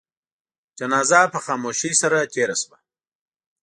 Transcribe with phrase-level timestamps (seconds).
[0.77, 2.77] جنازه په خاموشی سره تېره شوه.